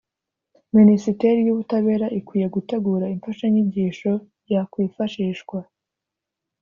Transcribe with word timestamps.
Minisiteri 0.77 1.39
y 1.43 1.51
Ubutabera 1.53 2.07
ikwiye 2.19 2.47
gutegura 2.55 3.05
imfashanyigisho 3.15 4.11
yakwifashishwa 4.53 5.59